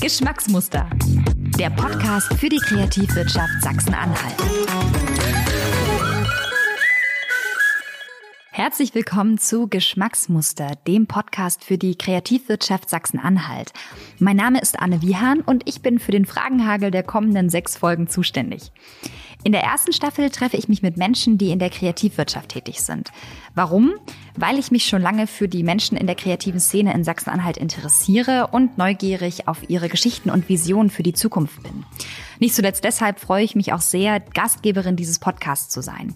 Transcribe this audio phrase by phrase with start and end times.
[0.00, 0.88] Geschmacksmuster.
[1.58, 4.34] Der Podcast für die Kreativwirtschaft Sachsen-Anhalt.
[8.50, 13.74] Herzlich willkommen zu Geschmacksmuster, dem Podcast für die Kreativwirtschaft Sachsen-Anhalt.
[14.18, 18.08] Mein Name ist Anne Wiehan und ich bin für den Fragenhagel der kommenden sechs Folgen
[18.08, 18.72] zuständig.
[19.44, 23.10] In der ersten Staffel treffe ich mich mit Menschen, die in der Kreativwirtschaft tätig sind.
[23.54, 23.92] Warum?
[24.36, 28.48] Weil ich mich schon lange für die Menschen in der kreativen Szene in Sachsen-Anhalt interessiere
[28.52, 31.84] und neugierig auf ihre Geschichten und Visionen für die Zukunft bin.
[32.38, 36.14] Nicht zuletzt deshalb freue ich mich auch sehr, Gastgeberin dieses Podcasts zu sein.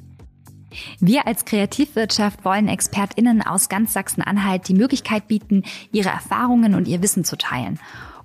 [0.99, 5.63] Wir als Kreativwirtschaft wollen ExpertInnen aus ganz Sachsen-Anhalt die Möglichkeit bieten,
[5.93, 7.79] ihre Erfahrungen und ihr Wissen zu teilen.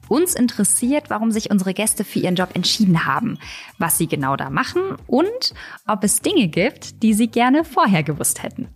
[0.07, 3.37] Uns interessiert, warum sich unsere Gäste für ihren Job entschieden haben,
[3.77, 5.53] was sie genau da machen und
[5.85, 8.67] ob es Dinge gibt, die sie gerne vorher gewusst hätten.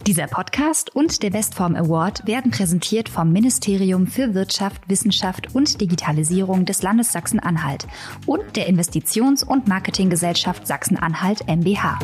[0.05, 6.64] Dieser Podcast und der Bestform Award werden präsentiert vom Ministerium für Wirtschaft, Wissenschaft und Digitalisierung
[6.64, 7.86] des Landes Sachsen-Anhalt
[8.27, 12.00] und der Investitions- und Marketinggesellschaft Sachsen-Anhalt MBH.